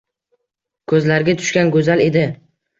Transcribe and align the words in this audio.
Ko‘zlariga 0.95 1.37
tushgan 1.43 1.71
go‘zal 1.79 2.05
edi. 2.11 2.29